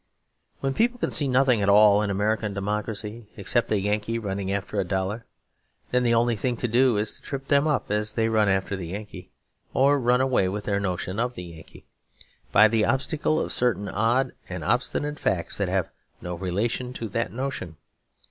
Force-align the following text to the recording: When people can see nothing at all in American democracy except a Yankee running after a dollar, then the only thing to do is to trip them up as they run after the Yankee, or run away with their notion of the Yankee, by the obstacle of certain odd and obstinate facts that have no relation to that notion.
When 0.61 0.73
people 0.73 0.97
can 0.97 1.11
see 1.11 1.27
nothing 1.27 1.61
at 1.61 1.69
all 1.69 2.01
in 2.01 2.09
American 2.09 2.55
democracy 2.55 3.27
except 3.37 3.71
a 3.71 3.79
Yankee 3.79 4.17
running 4.17 4.51
after 4.51 4.79
a 4.79 4.83
dollar, 4.83 5.27
then 5.91 6.01
the 6.01 6.15
only 6.15 6.35
thing 6.35 6.57
to 6.57 6.67
do 6.67 6.97
is 6.97 7.13
to 7.17 7.21
trip 7.21 7.49
them 7.49 7.67
up 7.67 7.91
as 7.91 8.13
they 8.13 8.27
run 8.27 8.49
after 8.49 8.75
the 8.75 8.87
Yankee, 8.87 9.29
or 9.75 9.99
run 9.99 10.19
away 10.19 10.49
with 10.49 10.63
their 10.63 10.79
notion 10.79 11.19
of 11.19 11.35
the 11.35 11.43
Yankee, 11.43 11.85
by 12.51 12.67
the 12.67 12.83
obstacle 12.83 13.39
of 13.39 13.53
certain 13.53 13.87
odd 13.89 14.31
and 14.49 14.63
obstinate 14.63 15.19
facts 15.19 15.59
that 15.59 15.69
have 15.69 15.91
no 16.19 16.33
relation 16.33 16.93
to 16.93 17.07
that 17.09 17.31
notion. 17.31 17.77